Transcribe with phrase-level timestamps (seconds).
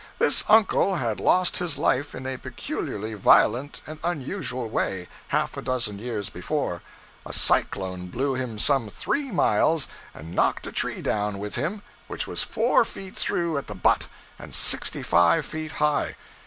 [0.17, 5.61] This uncle had lost his life in a peculiarly violent and unusual way, half a
[5.61, 6.81] dozen years before:
[7.23, 12.25] a cyclone blew him some three miles and knocked a tree down with him which
[12.25, 14.07] was four feet through at the butt
[14.39, 16.15] and sixty five feet high.